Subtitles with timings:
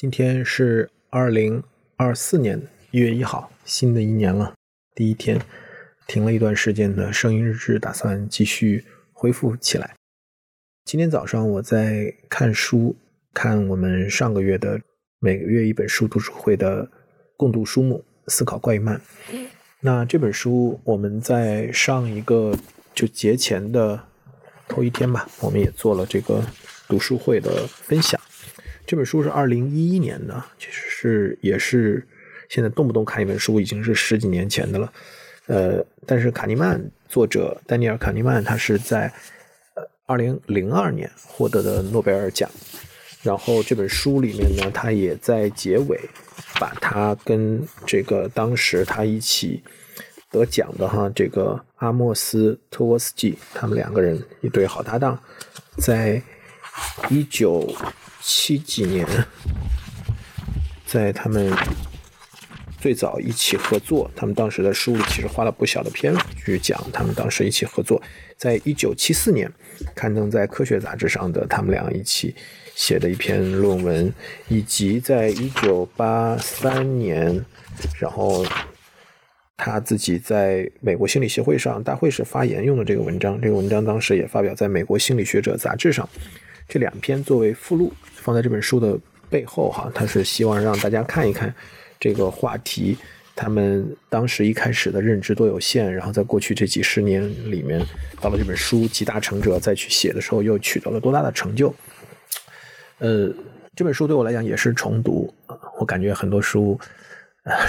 [0.00, 1.62] 今天是二零
[1.98, 2.58] 二四年
[2.90, 4.54] 一月一号，新的一年了，
[4.94, 5.38] 第一天，
[6.06, 9.94] 停了一段时间的声音日志，打算继续恢复起来。
[10.86, 12.96] 今天早上我在看书，
[13.34, 14.80] 看我们上个月的
[15.18, 16.90] 每个月一本书读书会的
[17.36, 18.98] 共读书目《思考怪与慢》。
[19.80, 22.56] 那这本书我们在上一个
[22.94, 24.02] 就节前的
[24.66, 26.42] 头一天吧，我们也做了这个
[26.88, 28.18] 读书会的分享。
[28.90, 32.04] 这本书是二零一一年的，其实是也是
[32.48, 34.92] 现在动不动看一本书已经是十几年前的了。
[35.46, 39.06] 呃，但是卡尼曼作者丹尼尔卡尼曼他是在
[39.76, 42.50] 呃二零零二年获得的诺贝尔奖。
[43.22, 45.96] 然后这本书里面呢，他也在结尾
[46.58, 49.62] 把他跟这个当时他一起
[50.32, 55.16] 得奖的哈这个阿莫斯托沃斯基他们两个人一对好搭档，
[55.78, 56.20] 在
[57.08, 57.72] 一九。
[58.20, 59.06] 七几年，
[60.86, 61.52] 在他们
[62.78, 68.00] 最早一起合作，他们当时的书里其实花了不小的篇幅去讲他们当时一起合作。
[68.36, 69.50] 在一九七四年
[69.94, 72.34] 刊登在《科学》杂志上的他们俩一起
[72.74, 74.12] 写的一篇论文，
[74.48, 77.44] 以及在一九八三年，
[77.98, 78.44] 然后
[79.58, 86.08] 他自己在美国心理协会上大会时发言用的这个文章，这个文章当时也发表在美国心理学者杂志上。
[86.70, 88.96] 这两篇作为附录放在这本书的
[89.28, 91.52] 背后，哈，他是希望让大家看一看
[91.98, 92.96] 这个话题，
[93.34, 97.84] 他们当时一开始的认知多有限，然后在过去这几十年里面，
[98.20, 101.74] 到了这本书集大成者再去写的时候，又取得了多大的成就。
[102.98, 103.28] 呃，
[103.74, 105.34] 这本书对我来讲也是重读，
[105.80, 106.78] 我感觉很多书，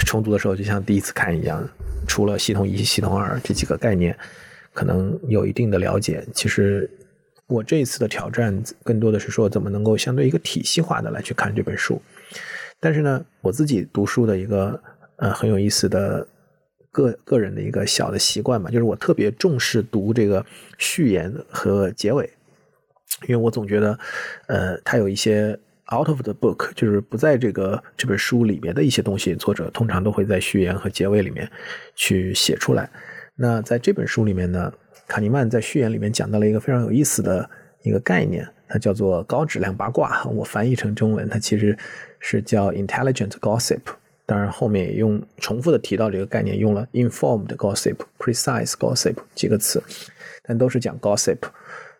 [0.06, 1.68] 重读的时候就像第一次看一样，
[2.06, 4.16] 除了系统一、系统二这几个概念，
[4.72, 6.88] 可能有一定的了解，其实。
[7.52, 12.00] 我这一次的挑战更多的是说，怎么能够相对一个体系化的来去看这本书。
[12.80, 14.80] 但是呢，我自己读书的一个
[15.16, 16.26] 呃很有意思的
[16.90, 20.44] 个个人的一个小的习惯嘛，就是我特别重视读这个
[20.78, 22.28] 序言和结尾，
[23.28, 23.98] 因为我总觉得
[24.48, 25.56] 呃它有一些
[25.94, 31.48] out of the book，就是不在这个这本书里面的一些东西，作者通常都会在序言和结尾里面
[31.94, 32.90] 去写出来。
[33.36, 34.72] 那在这本书里面呢？
[35.12, 37.46] 卡尼曼在序言里面讲到了一个非常有意思的
[37.82, 40.24] 一个概念，它叫做高质量八卦。
[40.24, 41.76] 我翻译成中文，它其实
[42.18, 43.80] 是叫 intelligent gossip。
[44.24, 49.82] 当然，后面也用重复的提到这个概念，用了 informed gossip、precise gossip 几个词，
[50.44, 51.36] 但都是讲 gossip。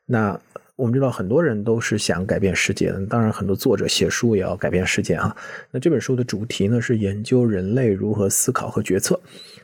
[0.06, 0.40] 那
[0.76, 3.04] 我们知道，很多人都是想改变世界的。
[3.04, 5.36] 当然，很多作者写书也要改变世界啊。
[5.70, 9.20] 那这本书的主题呢，是研究人类如何思考和决策。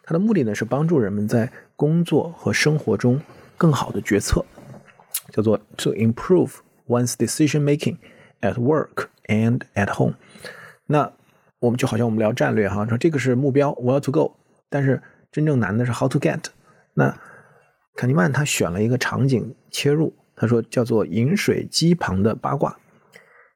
[0.09, 3.21] 它的目的呢，是帮助人们在工作和生活中。
[3.59, 4.43] 更好的决策，
[5.33, 6.53] 叫做 to improve
[6.87, 7.97] one's decision making
[8.41, 10.15] at work and at home。
[10.87, 11.13] 那
[11.59, 14.37] 我们就好像我们聊战略哈，说这个是目标，where to go。
[14.71, 16.45] 但是真正难的是 how to get。
[16.95, 17.15] 那
[17.97, 22.79] 卡尼曼他选了一个场景切入，他说叫做饮水机旁的八卦。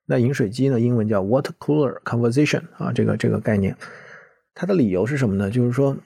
[0.04, 3.74] 那饮水机呢，英文叫 water cooler conversation 啊，这个这个概念，
[4.52, 5.48] 它的理由是什么呢？
[5.48, 5.96] 就是说，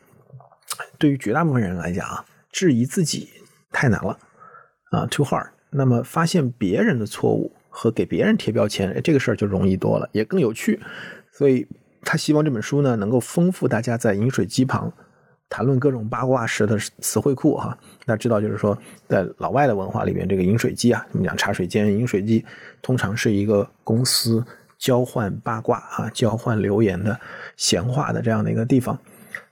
[0.98, 3.30] 对于绝大部分人来讲啊，质疑自己。
[3.72, 4.18] 太难了
[4.90, 5.48] 啊，too hard。
[5.70, 10.80] 那么发现别人的错误和给别人贴标签，哎，这个事儿就容易多了，也更有趣。
[11.30, 11.66] 所以
[12.00, 14.90] 他希望这本书呢，能够丰富大家在饮水机旁
[15.50, 17.76] 谈论各种八卦时的词汇库哈。
[18.06, 22.42] 大家知道，就是说在老外的文化里面，这个饮水机啊，我们讲茶水间、饮水机，
[22.80, 24.42] 通常是一个公司
[24.78, 27.20] 交换八卦啊、交换留言的
[27.58, 28.98] 闲话的这样的一个地方。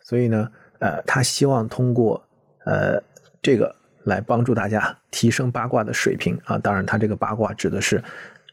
[0.01, 0.51] 所以呢，
[0.84, 2.22] 呃，他希望通过
[2.67, 3.03] 呃
[3.41, 3.75] 这个。
[4.05, 6.59] 来帮助大家提升八卦的水平啊！
[6.59, 8.05] 当然，他这个八卦指的是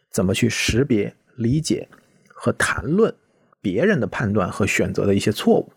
[0.10, 1.86] 怎么去识别、理解
[2.30, 3.14] 和谈论
[3.60, 5.70] 别人的判断和选择的一些错误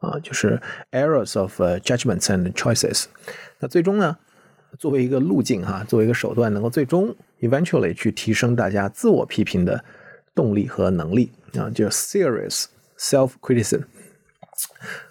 [0.00, 3.06] 啊，就是 errors of judgments and choices。
[3.58, 4.18] 那最终呢，
[4.78, 9.82] 作为一个路径哈，作为一个手段，能够最终 eventually 去提升大家自我批评的
[10.34, 12.66] 动力和能力啊，就是 serious
[12.98, 13.84] self criticism。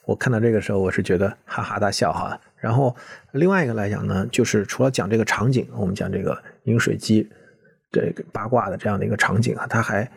[0.06, 2.40] 我看到这个时候，我是觉得哈哈大笑哈。
[2.58, 2.96] 然后
[3.32, 7.28] 另外一个来讲呢，就是除了讲这个场景，我们讲这个饮水机
[7.92, 10.10] 这个八卦的这样的一个场景啊，他还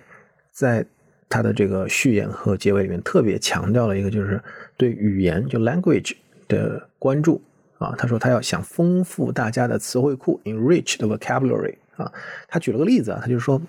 [0.53, 0.85] 在
[1.29, 4.43] 他的这个序言和结尾里面特别强调了一个，就是
[4.77, 6.15] 对语言就 language
[6.47, 7.43] 的关注
[7.79, 7.95] 啊。
[7.97, 12.13] 他说他要想丰富大家的词汇库，enrich the vocabulary 啊。
[12.47, 13.61] 他举了个例子啊，他就是说，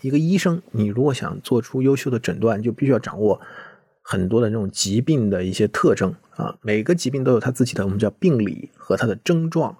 [0.00, 3.40] 一个医生，你如果想做出优秀的诊断，就必须要掌握。
[4.02, 9.76] 很多的那种疾病的一些特征啊，每个疾病都有它自己的我们叫病理和它的症状，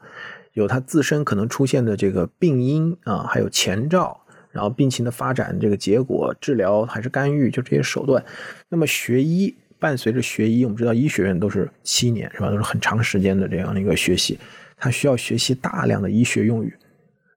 [0.52, 4.20] 有它自身可能出现的这个病因啊，还有前兆，
[4.52, 8.24] 然后病情的发展这个结果、治疗还是干预，就这些手段。
[8.68, 12.50] 那么学医伴随着学医，我们知道医学院都是七年是吧？
[12.50, 14.38] 都是很长时间的这样的一个学习，
[14.76, 16.74] 它需要学习大量的医学用语。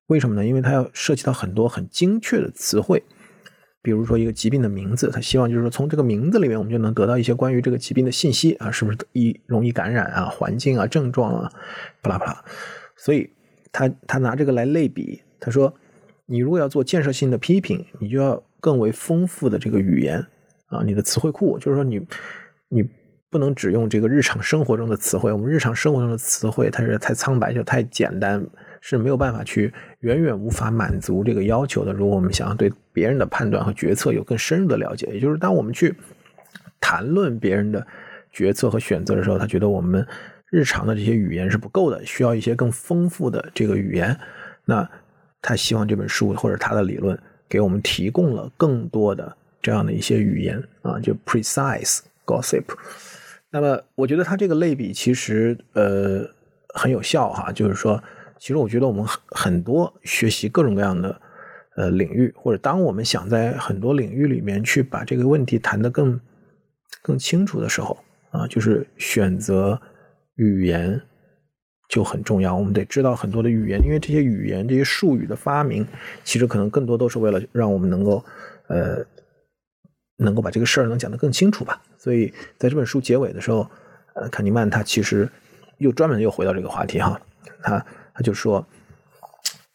[0.07, 0.45] 为什么呢？
[0.45, 3.01] 因为它要涉及到很多很精确的词汇，
[3.83, 11.51] 比如说一个疾病的名字，他希望就是说从这个名字里面我们就能得到一些关于这个疾病的信息啊，是不是易容易感染啊，环境啊，症状啊，
[12.01, 12.45] 巴拉巴拉。
[12.95, 13.29] 所以
[13.73, 15.73] 他他拿这个来类比，他说，
[16.25, 20.25] 你如果要做建设性的批评，你就要更为丰富的这个语言
[20.67, 21.99] 啊，你的词汇库，就是说你
[22.69, 22.89] 你
[23.29, 28.41] 不能只用这个日常生活中的词汇，我们日常生活中的词汇它是太苍白，就太简单。
[28.85, 31.93] 是没有办法去远远无法满足这个要求的。
[31.93, 35.95] 如果我们想要对别人的判断和决策有更深入的了解，也就是当我们去
[36.81, 37.87] 谈论别人的
[38.29, 40.05] 决策和选择的时候，他觉得我们
[40.51, 44.19] 日常的这些语言是不够的，需要一些更丰富的这个语言。
[44.65, 44.85] 那
[45.41, 52.65] 他希望这本书或者他的理论给我们提供了更多的这样的一些语言啊，就 precise gossip。
[53.49, 56.27] 那么我觉得他这个类比其实呃
[56.75, 58.03] 很有效哈，就是说。
[58.43, 61.21] 其实我觉得我们很很多学习各种各样的
[61.77, 66.19] 呃领域，或者当我们想在很多领域里面去把这个问题谈得更
[67.01, 67.97] 更清楚的时候
[68.31, 69.81] 啊，就是选择
[70.35, 71.01] 语言
[71.87, 72.53] 就很重要。
[72.53, 75.87] 我们得知道很多的语言，因为这些语言这些术语的发明，
[76.25, 78.21] 其实可能更多都是为了让我们能够
[78.67, 78.97] 呃
[80.17, 81.81] 能够把这个事儿能讲得更清楚吧。
[81.97, 83.65] 所以在这本书结尾的时候，
[84.15, 85.29] 呃，坎尼曼他其实
[85.77, 87.17] 又专门又回到这个话题哈，
[87.61, 87.85] 他。
[88.13, 88.65] 他就说，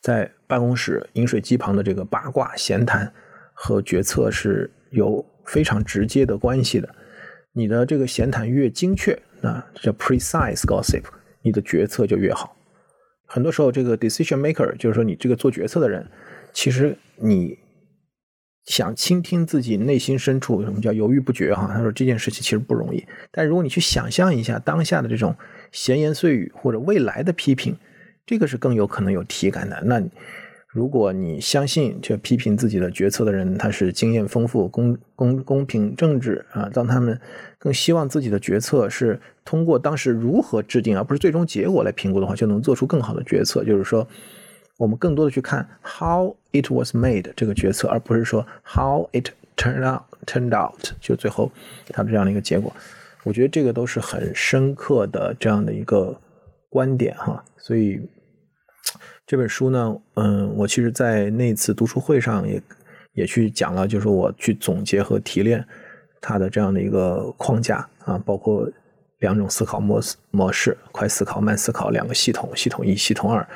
[0.00, 3.12] 在办公室饮水机旁的这个八卦闲谈
[3.52, 6.88] 和决策是有非常直接的关系的。
[7.52, 9.12] 你的这个闲谈越精确，
[9.42, 11.02] 啊，叫 precise gossip，
[11.42, 12.56] 你的决策就越好。
[13.26, 16.08] 很多时候，这个 decision maker 就是说你这个做决策的人，
[16.52, 17.58] 其实你
[18.66, 21.68] 想倾听自己内心深处什么叫犹豫不决哈。
[21.74, 25.34] 他说这件事情其实不容易，但如果你去想象一下当下的这种
[25.72, 27.76] 闲言碎语或者未来的批评。
[28.28, 29.82] 这个是更有可能有体感的。
[29.86, 30.02] 那
[30.66, 37.18] 如果你相信，就批评自己的决策的人，他是经验丰富、公公公平正直啊，当他们
[37.58, 43.64] 更希望自己的决策是通过当时如何制定，而不是最终结果来评估的话，就能做出更好的决策。
[43.64, 44.06] 就是说，
[44.76, 51.50] 我们更多的去看 how it was made 这个决策，而不是说 how it turned out turned out 就最后
[51.88, 52.70] 它的这样的一个结果。
[53.24, 56.14] 我觉得这个都是很深刻的这样的一个
[56.68, 57.98] 观点哈，所以。
[59.26, 62.62] 这本书呢，嗯，我其实，在那次读书会上也
[63.12, 65.64] 也去讲了，就是我去总结和提炼
[66.20, 68.70] 它的这样的一个框架啊，包括
[69.18, 73.46] 两种思考模式模式：快思考、慢思考，两个系统，系统一、系统二，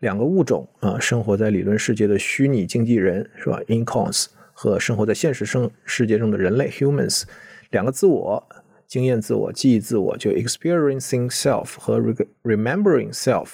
[0.00, 7.24] 两个物种啊，生活在理论世界的虚拟经纪人是吧？Incons 和生活在现实生世界中的人类 Humans，
[7.70, 8.44] 两个自我，
[8.86, 12.00] 经验自我、记忆自我，就 Experiencing Self 和
[12.42, 13.48] Remembering Self。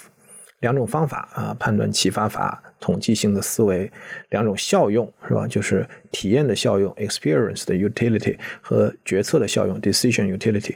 [0.61, 3.91] 两种方法啊，判断启发法、统计性的思维，
[4.31, 5.47] 两种效用是吧？
[5.47, 10.75] 就是体验的效用 （experience 的 utility） 和决策的效用 （decision utility），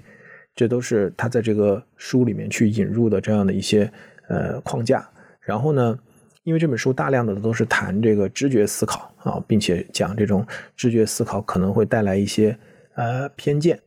[0.55, 3.91] 这都是他在这个书里面去引入的这样的一些
[4.29, 5.09] 呃框架。
[5.41, 5.99] 然后呢，
[6.44, 10.46] 因为这本书大量的都是谈这个知觉思考啊，并且讲这种
[10.77, 12.56] 知觉思考可能会带来一些
[12.96, 13.81] 呃偏见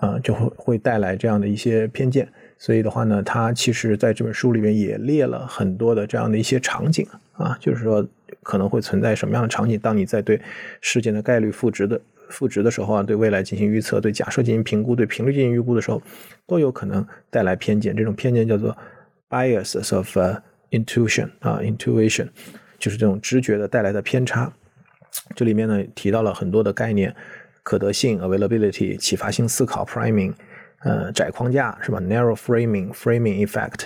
[0.00, 2.32] 啊，就会会带来这样的一些偏见。
[2.58, 8.06] 所以的话呢，他其实在这本书里面也列了很多的这样的一些场景啊，就是说
[8.42, 10.40] 可能会存在什么样的场景，当你在对
[10.80, 16.00] 事件的概率赋值的赋值的时候啊，对未来进行预测，对假设进行评估，对频率进行预估的时候，
[16.46, 17.94] 都有可能带来偏见。
[17.94, 18.76] 这种偏见叫做
[19.28, 20.16] biases of
[20.70, 22.28] intuition 啊，intuition
[22.78, 24.52] 就是这种直觉的带来的偏差。
[25.34, 27.14] 这里面呢提到了很多的概念，
[27.62, 30.32] 可得性 availability，启发性思考 priming。
[30.85, 31.99] 呃，窄框架是吧？
[32.01, 33.85] Narrow framing，framing effect，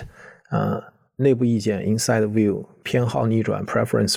[0.50, 0.82] 呃，
[1.16, 4.16] 内部意见，inside view，偏好逆转，preference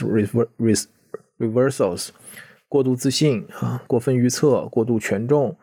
[1.38, 2.10] reversals，
[2.70, 5.58] 过度自信啊，过分预测，过度权重，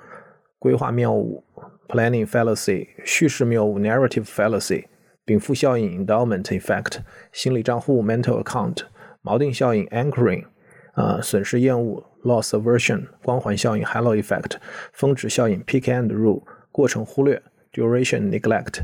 [0.58, 1.42] 规划谬误，
[1.88, 4.84] planning fallacy，叙事谬误，narrative fallacy，
[5.24, 6.98] 禀赋效应，endowment effect，
[7.32, 8.80] 心理账户，mental account，
[9.22, 10.44] 锚定效应，anchoring，
[10.92, 14.56] 啊，损失厌恶，loss aversion，光环效应，halo effect，
[14.92, 16.42] 峰值效应，peak and rule。
[16.71, 17.41] 过程忽略
[17.73, 18.81] ，duration neglect，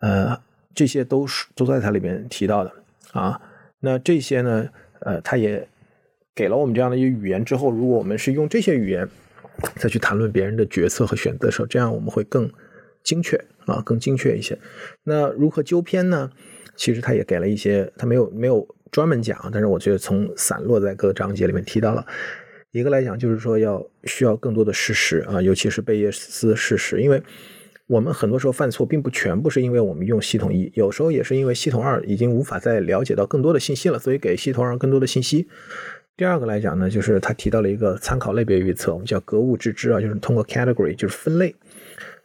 [0.00, 0.40] 呃，
[0.74, 2.72] 这些都是都在它里面提到的
[3.12, 3.40] 啊。
[3.80, 4.68] 那这些呢，
[5.00, 5.68] 呃，它也
[6.34, 9.08] 给了我们这样的一个语言之后，如果我们是用这些语言
[9.76, 12.50] 再去谈论别人的决策和选择的时候，这样我们会更
[13.02, 14.58] 精确啊，更精确一些。
[15.04, 16.30] 那如何纠偏呢？
[16.74, 22.06] 其实他也给了一些，他没有没有专门讲，但是我觉得从散落在各个章节里面提到了。
[22.72, 27.22] 一个来讲就是说要需要更多的事实啊，尤其是贝叶斯事实，因为
[27.86, 35.46] 我们很多时候犯错，并不全部是因为我们用系统一，有时候也是因为系统二已经无法再了解到更多的信息了，所以给系统二更多的信息。
[36.16, 41.54] 第二个来讲呢，就是他提到了一个参考类别预测，我们叫格物致知啊，就是通过 category 就是分类，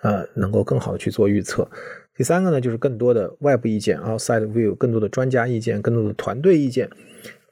[0.01, 1.70] 呃，能够更好的去做预测。
[2.16, 6.89] 第三个呢，就是更多的外部意见 outside view，更多的专家意见，更多的团队意见。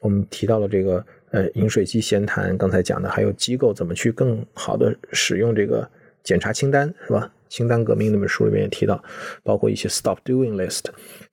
[0.00, 5.88] 我们提到了这个呃饮水机闲谈，刚才讲的还有机构怎么去更好的使用这个
[6.22, 7.32] 检查清单，是吧？
[7.48, 9.02] 清单革命那本书里面也提到，
[9.42, 10.84] 包括一些 stop doing list。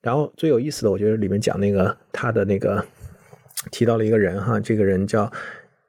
[0.02, 2.86] 然后最有意思的，我觉得里面讲那个他的那个。
[3.72, 5.32] 提到了一个人哈，这个人叫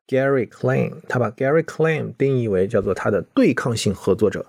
[0.07, 4.47] Gary Claim，他把 Gary Claim 定义为叫做他的对抗性合作者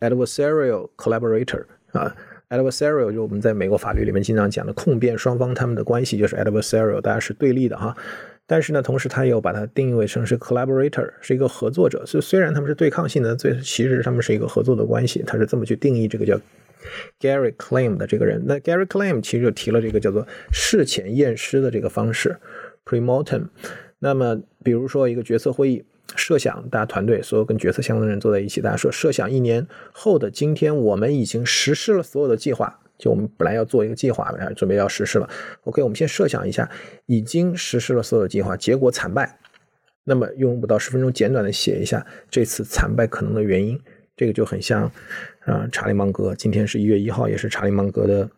[0.00, 2.16] ，adversarial collaborator 啊
[2.48, 7.94] ，adversarial 就我们在美国法律里面经常讲的控辩双方他们的关系就是 adversarial，大家是对立的哈。
[8.46, 12.04] 但是呢，同时他又把它定义为成是 collaborator，是一个合作者。
[12.04, 15.22] 所以虽然他们是对抗性的，最其实他们是一个合作的关系。
[15.26, 16.38] 他是这么去定义这个叫
[17.18, 18.42] Gary Claim 的这个人。
[18.46, 22.36] 那 Gary Claim 其实就提了这个叫做事前验尸的这个方式。
[22.84, 23.48] Premortem，
[23.98, 25.84] 那么比如说一个决策会议，
[26.14, 35.28] 设想大家团队所有跟决策相关的人坐在一起，大家说设想一年后的今天，我们已经实施了所有的计划，就我们本来要做一个计划，准备要实施了。
[35.64, 36.70] OK，我们先设想一下，
[37.06, 39.38] 已经实施了所有的计划，结果惨败。
[40.04, 43.80] 那么用不到十分钟，简短的写一下这次惨败可能的原因。
[44.16, 44.90] 这个就很像，
[45.46, 48.28] 啊，查理芒格，今天是一月一号，也是查理芒格的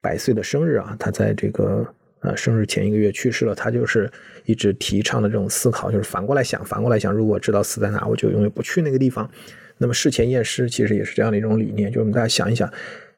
[0.00, 1.86] 百岁的生日啊，他在这个。
[2.20, 3.54] 呃，生日前一个月去世了。
[3.54, 4.10] 他就是
[4.46, 7.12] 一直提倡的这种思考，就是反过来想，反过来想。
[7.12, 9.30] 如果知道死在哪，我就永远不去那个地方。
[9.76, 12.66] 那么事前验尸其实也是这样的一种理念，就是我们大家想一想，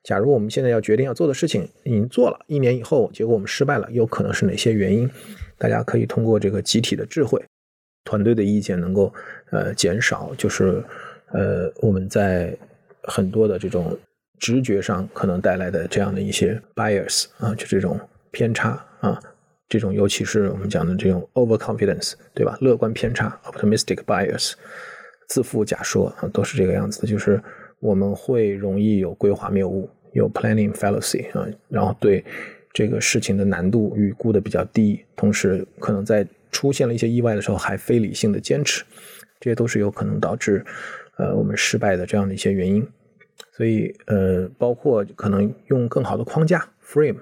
[0.06, 5.10] 假如我们现在要决定要做的事情已经做了，一年以后结果我们失败了，有可能是哪些原因？
[5.58, 7.44] 大家可以通过这个集体的智慧、
[8.04, 9.12] 团队的意见，能够
[9.50, 10.80] 呃减少，就是
[11.32, 12.56] 呃我们在
[13.02, 13.98] 很多的这种
[14.38, 17.98] 直觉上可能带来的这样的一些 bias 啊，就这种
[18.30, 18.80] 偏差。
[19.00, 19.20] 啊，
[19.68, 22.56] 这种尤其是我们讲的这种 overconfidence，对吧？
[22.60, 24.52] 乐观偏差 optimistic bias，
[25.28, 27.08] 自负假说啊，都是这个样子的。
[27.08, 27.42] 就是
[27.86, 32.24] 我们会容易有规划谬误，有 planning fallacy 啊，然后对
[32.72, 38.84] 这个事情的难度预估的比较低，同时可能在出现了一些意外的时候还非理性的坚持，
[39.38, 40.64] 这些都是有可能导致
[41.16, 42.86] 呃我们失败的这样的一些原因。
[43.52, 47.18] 所以呃，包括可能用更好的框架 frame。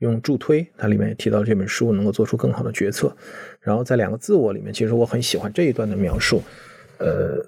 [0.00, 3.12] 用助推，它里面也提到这本书能够做出更好的决策。
[3.60, 6.40] 然后在两个自我里面，其实我很喜欢这一段的描述，
[6.98, 7.44] 呃，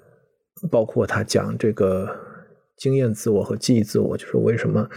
[0.69, 2.13] 包括他讲这个
[2.81, 4.89] 经验自我和记忆自我，就是为什么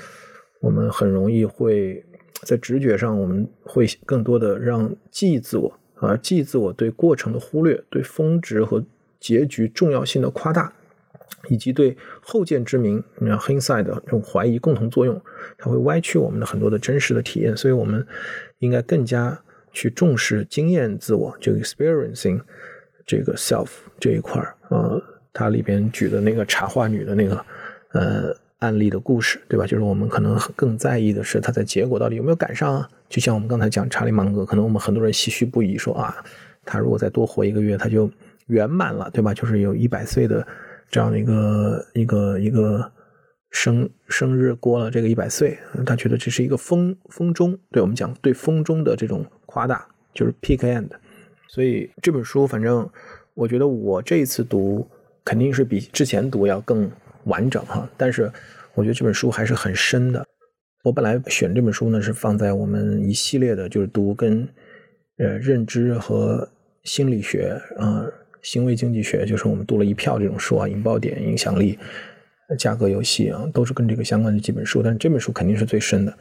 [0.61, 2.03] 我们很容易会
[2.41, 8.83] 在直觉上，我们会更多的让记忆自我啊，记忆自我对过程的忽略，对峰值和
[9.21, 10.73] 结局重要性的夸大。
[11.51, 15.21] 以及对后见之明，你看 hindsight 的这种怀疑共同作用，
[15.59, 18.07] 它会歪曲我们的很多的真实的体验，所以我们
[18.61, 19.39] 应该更加
[19.71, 22.41] 去重视经验自我，就 experiencing
[23.05, 23.69] 这个 self
[24.01, 24.99] 这一块儿啊。
[25.35, 27.45] 它里边举的那个茶话女的那个
[27.95, 29.67] 呃案例的故事，对吧？
[29.67, 32.89] 就是我们可能更在意的是他在结果到底有没有赶上啊。
[33.09, 36.15] 就像我们刚才讲查理芒格，可能我们很多人唏嘘不已，说啊，
[36.65, 38.11] 他如果再多活一个月，他就
[38.49, 39.33] 圆满了，对吧？
[39.33, 40.47] 就是有一百岁的。
[40.91, 42.93] 这样的一个一个一个
[43.51, 50.91] 生生日过了这个一百岁，他觉得这是一个风风中，对我们讲对风中的这种夸大，就是 peak end。
[51.49, 52.89] 所以这本书，反正
[53.33, 54.87] 我觉得我这一次读
[55.25, 56.89] 肯定是比之前读要更
[57.25, 57.89] 完整哈。
[57.97, 58.31] 但是
[58.75, 60.25] 我觉得这本书还是很深的。
[60.83, 64.49] 我本来选这本书呢，是放在我们一系列的，就是读跟
[65.19, 66.49] 呃认知和
[66.83, 68.07] 心理学啊。
[68.43, 71.79] 行为经济学就是我们读了一票这种书啊，引爆点、影响力、
[72.59, 74.83] 价格游戏啊，都是跟这个相关的几本书。
[74.83, 76.15] 但是这本书肯定是最深的，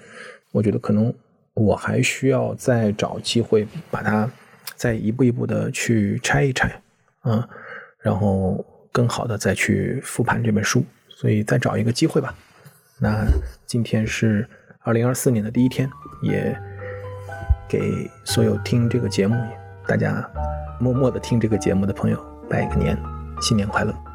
[0.53, 1.13] 我觉得可能
[1.53, 4.31] 我还需要再找机会把它
[4.77, 6.81] 再一步一步的去拆一拆
[7.23, 7.45] 啊，
[7.99, 10.85] 然后更好的再去复盘这本书。
[11.09, 12.33] 所以再找一个机会吧。
[12.99, 13.25] 那
[13.65, 14.47] 今天是
[14.81, 15.89] 二零二四年的第一天，
[16.21, 16.57] 也
[17.67, 19.35] 给所有听这个节目
[19.85, 20.25] 大家。
[20.79, 22.19] 默默的听这个节目的朋友，
[22.49, 22.97] 拜个年，
[23.39, 24.12] 新年快乐。